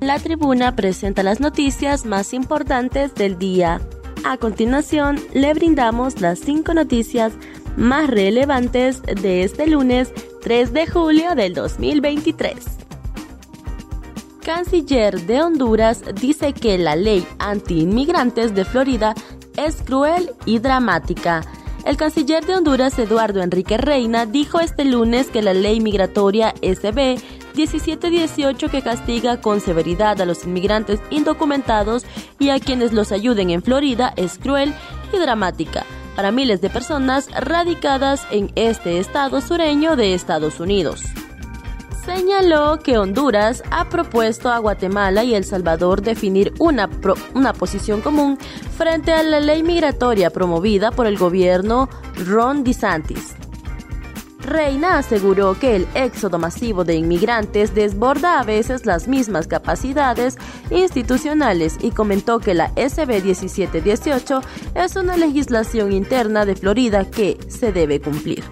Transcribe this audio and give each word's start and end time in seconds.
La 0.00 0.18
tribuna 0.18 0.74
presenta 0.74 1.22
las 1.22 1.40
noticias 1.40 2.06
más 2.06 2.32
importantes 2.32 3.14
del 3.14 3.38
día. 3.38 3.82
A 4.24 4.38
continuación, 4.38 5.20
le 5.34 5.52
brindamos 5.52 6.22
las 6.22 6.38
cinco 6.38 6.72
noticias 6.72 7.34
más 7.76 8.08
relevantes 8.08 9.02
de 9.02 9.44
este 9.44 9.66
lunes 9.66 10.10
3 10.40 10.72
de 10.72 10.86
julio 10.86 11.34
del 11.34 11.52
2023. 11.52 12.54
Canciller 14.42 15.20
de 15.20 15.42
Honduras 15.42 16.02
dice 16.18 16.54
que 16.54 16.78
la 16.78 16.96
ley 16.96 17.26
anti-inmigrantes 17.38 18.54
de 18.54 18.64
Florida 18.64 19.14
es 19.58 19.82
cruel 19.82 20.30
y 20.46 20.60
dramática. 20.60 21.42
El 21.84 21.98
canciller 21.98 22.46
de 22.46 22.54
Honduras, 22.54 22.98
Eduardo 22.98 23.42
Enrique 23.42 23.76
Reina, 23.76 24.24
dijo 24.24 24.60
este 24.60 24.84
lunes 24.86 25.28
que 25.28 25.42
la 25.42 25.52
ley 25.52 25.80
migratoria 25.80 26.54
SB 26.62 27.18
1718 27.54 28.68
que 28.68 28.82
castiga 28.82 29.40
con 29.40 29.60
severidad 29.60 30.20
a 30.20 30.26
los 30.26 30.44
inmigrantes 30.44 31.00
indocumentados 31.10 32.04
y 32.38 32.50
a 32.50 32.60
quienes 32.60 32.92
los 32.92 33.12
ayuden 33.12 33.50
en 33.50 33.62
Florida 33.62 34.12
es 34.16 34.38
cruel 34.38 34.74
y 35.12 35.18
dramática 35.18 35.84
para 36.16 36.32
miles 36.32 36.60
de 36.60 36.70
personas 36.70 37.30
radicadas 37.30 38.26
en 38.30 38.52
este 38.54 38.98
estado 38.98 39.40
sureño 39.40 39.96
de 39.96 40.14
Estados 40.14 40.60
Unidos. 40.60 41.02
Señaló 42.04 42.78
que 42.78 42.98
Honduras 42.98 43.62
ha 43.70 43.88
propuesto 43.88 44.48
a 44.48 44.58
Guatemala 44.58 45.22
y 45.22 45.34
El 45.34 45.44
Salvador 45.44 46.02
definir 46.02 46.52
una, 46.58 46.88
una 47.34 47.52
posición 47.52 48.00
común 48.00 48.38
frente 48.76 49.12
a 49.12 49.22
la 49.22 49.38
ley 49.38 49.62
migratoria 49.62 50.30
promovida 50.30 50.90
por 50.90 51.06
el 51.06 51.18
gobierno 51.18 51.88
Ron 52.26 52.64
DeSantis. 52.64 53.36
Reina 54.50 54.98
aseguró 54.98 55.58
que 55.58 55.76
el 55.76 55.86
éxodo 55.94 56.40
masivo 56.40 56.82
de 56.82 56.96
inmigrantes 56.96 57.72
desborda 57.72 58.40
a 58.40 58.42
veces 58.42 58.84
las 58.84 59.06
mismas 59.06 59.46
capacidades 59.46 60.36
institucionales 60.70 61.78
y 61.80 61.92
comentó 61.92 62.40
que 62.40 62.54
la 62.54 62.72
SB 62.74 63.22
1718 63.22 64.40
es 64.74 64.96
una 64.96 65.16
legislación 65.16 65.92
interna 65.92 66.44
de 66.44 66.56
Florida 66.56 67.08
que 67.08 67.38
se 67.48 67.72
debe 67.72 68.00
cumplir 68.00 68.42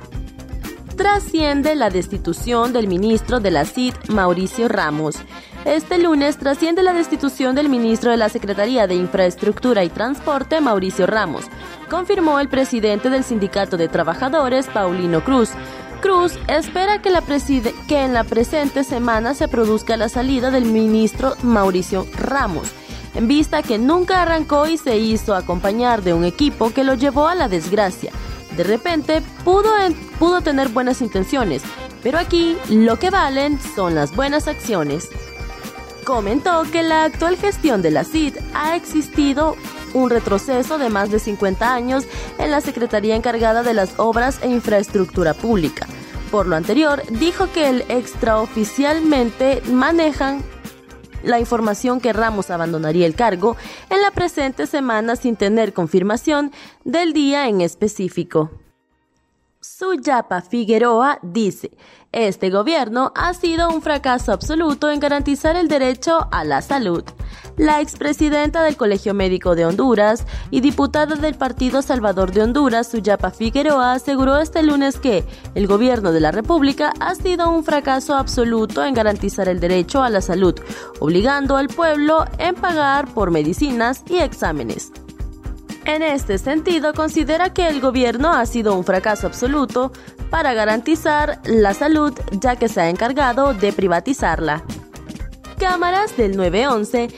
trasciende 0.98 1.76
la 1.76 1.90
destitución 1.90 2.72
del 2.72 2.88
ministro 2.88 3.38
de 3.38 3.52
la 3.52 3.64
CID, 3.64 3.94
Mauricio 4.08 4.66
Ramos. 4.66 5.16
Este 5.64 5.96
lunes 5.96 6.38
trasciende 6.38 6.82
la 6.82 6.92
destitución 6.92 7.54
del 7.54 7.68
ministro 7.68 8.10
de 8.10 8.16
la 8.16 8.28
Secretaría 8.28 8.88
de 8.88 8.96
Infraestructura 8.96 9.84
y 9.84 9.90
Transporte, 9.90 10.60
Mauricio 10.60 11.06
Ramos, 11.06 11.44
confirmó 11.88 12.40
el 12.40 12.48
presidente 12.48 13.10
del 13.10 13.22
Sindicato 13.22 13.76
de 13.76 13.86
Trabajadores, 13.86 14.66
Paulino 14.66 15.22
Cruz. 15.22 15.50
Cruz 16.08 16.38
espera 16.48 17.02
que, 17.02 17.10
la 17.10 17.22
que 17.86 18.02
en 18.02 18.14
la 18.14 18.24
presente 18.24 18.82
semana 18.82 19.34
se 19.34 19.46
produzca 19.46 19.98
la 19.98 20.08
salida 20.08 20.50
del 20.50 20.64
ministro 20.64 21.36
Mauricio 21.42 22.06
Ramos, 22.14 22.70
en 23.14 23.28
vista 23.28 23.62
que 23.62 23.76
nunca 23.76 24.22
arrancó 24.22 24.66
y 24.66 24.78
se 24.78 24.96
hizo 24.96 25.34
acompañar 25.34 26.02
de 26.02 26.14
un 26.14 26.24
equipo 26.24 26.70
que 26.70 26.82
lo 26.82 26.94
llevó 26.94 27.28
a 27.28 27.34
la 27.34 27.50
desgracia. 27.50 28.10
De 28.56 28.64
repente 28.64 29.20
pudo, 29.44 29.68
pudo 30.18 30.40
tener 30.40 30.70
buenas 30.70 31.02
intenciones, 31.02 31.62
pero 32.02 32.16
aquí 32.16 32.56
lo 32.70 32.98
que 32.98 33.10
valen 33.10 33.60
son 33.76 33.94
las 33.94 34.16
buenas 34.16 34.48
acciones. 34.48 35.10
Comentó 36.04 36.62
que 36.72 36.84
la 36.84 37.04
actual 37.04 37.36
gestión 37.36 37.82
de 37.82 37.90
la 37.90 38.04
CID 38.04 38.38
ha 38.54 38.76
existido 38.76 39.56
un 39.92 40.08
retroceso 40.08 40.78
de 40.78 40.88
más 40.88 41.10
de 41.10 41.18
50 41.18 41.70
años 41.70 42.04
en 42.38 42.50
la 42.50 42.62
Secretaría 42.62 43.14
encargada 43.14 43.62
de 43.62 43.74
las 43.74 43.92
Obras 43.98 44.38
e 44.40 44.48
Infraestructura 44.48 45.34
Pública. 45.34 45.86
Por 46.30 46.46
lo 46.46 46.56
anterior, 46.56 47.02
dijo 47.10 47.50
que 47.52 47.68
el 47.68 47.84
extraoficialmente 47.88 49.62
manejan 49.70 50.42
la 51.22 51.40
información 51.40 52.00
que 52.00 52.12
Ramos 52.12 52.50
abandonaría 52.50 53.06
el 53.06 53.14
cargo 53.14 53.56
en 53.88 54.02
la 54.02 54.10
presente 54.10 54.66
semana 54.66 55.16
sin 55.16 55.36
tener 55.36 55.72
confirmación 55.72 56.52
del 56.84 57.12
día 57.12 57.48
en 57.48 57.60
específico. 57.60 58.50
Suyapa 59.60 60.42
Figueroa 60.42 61.18
dice, 61.22 61.70
este 62.12 62.50
gobierno 62.50 63.12
ha 63.16 63.34
sido 63.34 63.70
un 63.70 63.82
fracaso 63.82 64.32
absoluto 64.32 64.90
en 64.90 65.00
garantizar 65.00 65.56
el 65.56 65.68
derecho 65.68 66.28
a 66.30 66.44
la 66.44 66.62
salud. 66.62 67.04
La 67.58 67.80
expresidenta 67.80 68.62
del 68.62 68.76
Colegio 68.76 69.14
Médico 69.14 69.56
de 69.56 69.66
Honduras 69.66 70.24
y 70.52 70.60
diputada 70.60 71.16
del 71.16 71.34
Partido 71.34 71.82
Salvador 71.82 72.30
de 72.30 72.42
Honduras, 72.42 72.88
Suyapa 72.88 73.32
Figueroa, 73.32 73.94
aseguró 73.94 74.38
este 74.38 74.62
lunes 74.62 75.00
que 75.00 75.24
el 75.56 75.66
gobierno 75.66 76.12
de 76.12 76.20
la 76.20 76.30
República 76.30 76.92
ha 77.00 77.16
sido 77.16 77.50
un 77.50 77.64
fracaso 77.64 78.14
absoluto 78.14 78.84
en 78.84 78.94
garantizar 78.94 79.48
el 79.48 79.58
derecho 79.58 80.04
a 80.04 80.08
la 80.08 80.20
salud, 80.20 80.54
obligando 81.00 81.56
al 81.56 81.66
pueblo 81.66 82.26
en 82.38 82.54
pagar 82.54 83.12
por 83.12 83.32
medicinas 83.32 84.04
y 84.08 84.18
exámenes. 84.18 84.92
En 85.84 86.02
este 86.02 86.38
sentido, 86.38 86.94
considera 86.94 87.52
que 87.52 87.66
el 87.66 87.80
gobierno 87.80 88.32
ha 88.32 88.46
sido 88.46 88.76
un 88.76 88.84
fracaso 88.84 89.26
absoluto 89.26 89.90
para 90.30 90.54
garantizar 90.54 91.40
la 91.44 91.74
salud, 91.74 92.12
ya 92.40 92.54
que 92.54 92.68
se 92.68 92.82
ha 92.82 92.88
encargado 92.88 93.52
de 93.52 93.72
privatizarla. 93.72 94.62
Cámaras 95.58 96.16
del 96.16 96.36
911 96.36 97.08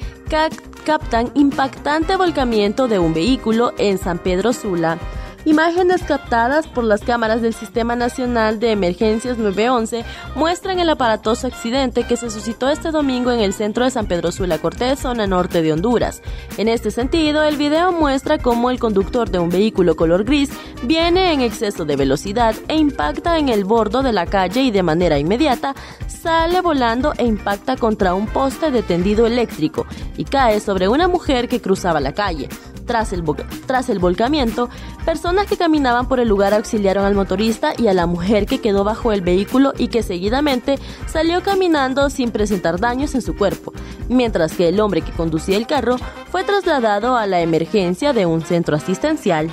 captan 0.85 1.31
impactante 1.35 2.17
volcamiento 2.17 2.87
de 2.87 2.99
un 2.99 3.13
vehículo 3.13 3.73
en 3.79 3.99
San 3.99 4.19
Pedro 4.19 4.53
Sula. 4.53 4.99
Imágenes 5.47 6.03
captadas 6.03 6.67
por 6.67 6.85
las 6.85 7.01
cámaras 7.01 7.41
del 7.41 7.55
Sistema 7.55 7.97
Nacional 7.97 8.61
de 8.61 8.73
Emergencias 8.73 9.39
911 9.39 10.05
muestran 10.35 10.79
el 10.81 10.91
aparatoso 10.91 11.47
accidente 11.47 12.05
que 12.05 12.19
se 12.19 12.29
suscitó 12.29 12.69
este 12.69 12.91
domingo 12.91 13.33
en 13.33 13.41
el 13.41 13.55
centro 13.55 13.85
de 13.85 13.91
San 13.91 14.07
Pedro 14.07 14.33
Sula 14.33 14.59
Cortés, 14.59 14.99
zona 14.99 15.27
norte 15.27 15.63
de 15.63 15.73
Honduras. 15.73 16.21
En 16.59 16.69
este 16.69 16.91
sentido, 16.91 17.43
el 17.43 17.57
video 17.57 17.91
muestra 17.91 18.37
cómo 18.37 18.71
el 18.71 18.79
conductor 18.79 19.31
de 19.31 19.39
un 19.39 19.49
vehículo 19.49 19.97
color 19.97 20.25
gris 20.25 20.51
viene 20.83 21.33
en 21.33 21.41
exceso 21.41 21.87
de 21.87 21.97
velocidad 21.97 22.55
e 22.69 22.77
impacta 22.77 23.39
en 23.39 23.49
el 23.49 23.65
bordo 23.65 24.03
de 24.03 24.13
la 24.13 24.27
calle 24.27 24.61
y 24.61 24.71
de 24.71 24.83
manera 24.83 25.19
inmediata 25.19 25.75
sale 26.07 26.61
volando 26.61 27.15
e 27.17 27.25
impacta 27.25 27.79
contra 27.79 28.13
un 28.13 28.27
poste 28.27 28.71
de 28.71 28.83
tendido 28.83 29.27
eléctrico 29.27 29.87
y 30.19 30.25
cae 30.25 30.61
sobre 30.61 30.87
una 30.89 31.09
mujer 31.09 31.49
que 31.49 31.63
cruzaba 31.63 31.99
la 31.99 32.13
calle. 32.13 32.51
Tras 32.91 33.13
el, 33.89 34.01
volcamiento, 34.01 34.69
personas 35.05 35.47
que 35.47 35.57
caminaban 35.57 36.09
por 36.09 36.19
el 36.19 36.27
lugar 36.27 36.53
auxiliaron 36.53 37.05
al 37.05 37.15
motorista 37.15 37.73
y 37.79 37.87
a 37.87 37.95
la 37.95 38.07
mujer 38.07 38.47
que 38.47 38.61
quedó 38.61 38.83
bajo 38.83 39.13
el 39.13 39.21
vehículo 39.21 39.73
y 39.79 39.87
que 39.87 40.03
seguidamente 40.03 40.77
salió 41.07 41.41
caminando 41.41 42.11
sin 42.11 42.33
presentar 42.33 42.81
daños 42.81 43.15
en 43.15 43.23
su 43.23 43.37
cuerpo, 43.37 43.73
mientras 44.09 44.55
que 44.55 44.67
el 44.67 44.81
hombre 44.81 45.03
que 45.03 45.13
conducía 45.13 45.57
el 45.57 45.69
carro 45.69 45.99
fue 46.33 46.43
trasladado 46.43 47.17
a 47.17 47.29
la 47.29 47.41
emergencia 47.41 48.13
de 48.13 48.27
un 48.27 48.43
centro 48.43 48.75
asistencial. 48.75 49.49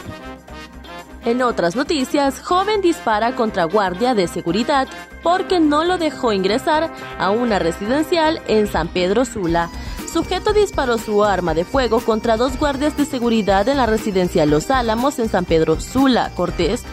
En 1.23 1.43
otras 1.43 1.75
noticias, 1.75 2.41
joven 2.41 2.81
dispara 2.81 3.35
contra 3.35 3.65
guardia 3.65 4.15
de 4.15 4.27
seguridad 4.27 4.87
porque 5.21 5.59
no 5.59 5.83
lo 5.83 5.99
dejó 5.99 6.33
ingresar 6.33 6.91
a 7.19 7.29
una 7.29 7.59
residencial 7.59 8.41
en 8.47 8.65
San 8.65 8.87
Pedro 8.87 9.25
Sula 9.25 9.69
sujeto 10.09 10.53
disparó 10.53 10.97
su 10.97 11.23
arma 11.23 11.53
de 11.53 11.65
fuego 11.65 11.99
contra 11.99 12.37
dos 12.37 12.57
guardias 12.57 12.95
de 12.97 13.05
seguridad 13.05 13.67
en 13.67 13.77
la 13.77 13.85
residencia 13.85 14.45
Los 14.45 14.71
Álamos 14.71 15.19
en 15.19 15.29
San 15.29 15.45
Pedro 15.45 15.79
Sula, 15.79 16.31
Cortés, 16.35 16.83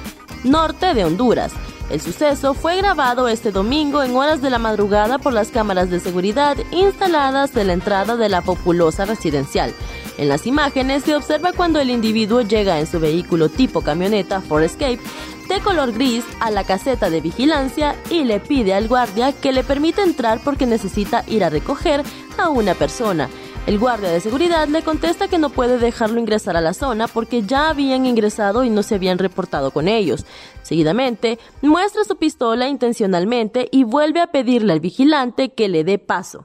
norte 0.43 0.95
de 0.95 1.05
Honduras. 1.05 1.53
El 1.91 2.01
suceso 2.01 2.55
fue 2.55 2.77
grabado 2.79 3.29
este 3.29 3.53
domingo 3.53 4.03
en 4.03 4.17
horas 4.17 4.41
de 4.41 4.49
la 4.49 4.59
madrugada 4.59 5.19
por 5.19 5.33
las 5.35 5.49
cámaras 5.49 5.91
de 5.91 6.01
seguridad 6.01 6.57
instaladas 6.71 7.55
en 7.57 7.67
la 7.67 7.73
entrada 7.75 8.17
de 8.17 8.29
la 8.29 8.41
populosa 8.41 9.05
residencial. 9.05 9.75
En 10.17 10.29
las 10.29 10.47
imágenes 10.47 11.03
se 11.03 11.15
observa 11.15 11.53
cuando 11.53 11.81
el 11.81 11.91
individuo 11.91 12.41
llega 12.41 12.81
en 12.81 12.87
su 12.87 13.01
vehículo 13.01 13.49
tipo 13.49 13.83
camioneta 13.83 14.41
Ford 14.41 14.63
Escape 14.63 15.01
de 15.49 15.61
color 15.61 15.93
gris 15.93 16.25
a 16.41 16.51
la 16.51 16.65
caseta 16.65 17.11
de 17.11 17.21
vigilancia 17.21 17.97
y 18.11 18.25
le 18.25 18.41
pide 18.41 18.75
al 18.75 18.89
guardia 18.89 19.33
que 19.33 19.53
le 19.53 19.65
permita 19.65 20.03
entrar 20.03 20.41
porque 20.43 20.67
necesita 20.67 21.25
ir 21.27 21.45
a 21.45 21.51
recoger 21.51 22.03
a 22.39 22.49
una 22.49 22.75
persona. 22.75 23.29
El 23.67 23.79
guardia 23.79 24.11
de 24.11 24.21
seguridad 24.21 24.69
le 24.69 24.83
contesta 24.83 25.29
que 25.29 25.39
no 25.39 25.49
puede 25.49 25.79
dejarlo 25.79 26.21
ingresar 26.21 26.57
a 26.57 26.61
la 26.61 26.75
zona 26.75 27.09
porque 27.09 27.43
ya 27.43 27.71
habían 27.71 28.05
ingresado 28.05 28.63
y 28.65 28.71
no 28.71 28.83
se 28.83 28.97
habían 28.97 29.19
reportado 29.19 29.71
con 29.71 29.89
ellos. 29.89 30.27
Seguidamente, 30.63 31.39
muestra 31.63 32.05
su 32.05 32.17
pistola 32.17 32.69
intencionalmente 32.69 33.69
y 33.73 33.85
vuelve 33.85 34.21
a 34.21 34.27
pedirle 34.27 34.75
al 34.75 34.81
vigilante 34.81 35.55
que 35.55 35.69
le 35.69 35.83
dé 35.83 35.99
paso. 35.99 36.45